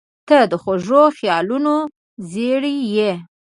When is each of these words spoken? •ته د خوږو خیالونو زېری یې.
•ته 0.27 0.37
د 0.51 0.53
خوږو 0.61 1.01
خیالونو 1.17 1.75
زېری 2.31 2.75
یې. 2.95 3.11